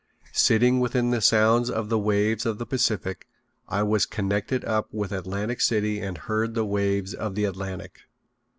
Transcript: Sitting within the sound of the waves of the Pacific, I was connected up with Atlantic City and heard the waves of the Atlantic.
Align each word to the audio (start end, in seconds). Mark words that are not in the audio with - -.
Sitting 0.33 0.79
within 0.79 1.11
the 1.11 1.21
sound 1.21 1.69
of 1.69 1.89
the 1.89 1.99
waves 1.99 2.47
of 2.47 2.57
the 2.57 2.65
Pacific, 2.65 3.27
I 3.67 3.83
was 3.83 4.07
connected 4.07 4.65
up 4.65 4.91
with 4.91 5.11
Atlantic 5.11 5.61
City 5.61 5.99
and 5.99 6.17
heard 6.17 6.55
the 6.55 6.65
waves 6.65 7.13
of 7.13 7.35
the 7.35 7.45
Atlantic. 7.45 7.99